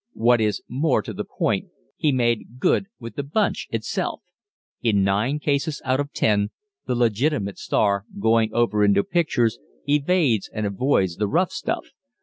[0.13, 4.23] What is more to the point, he made good with the "bunch" itself.
[4.81, 6.49] In nine cases out of ten,
[6.87, 11.83] the "legitimate" star, going over into pictures, evades and avoids the "rough stuff."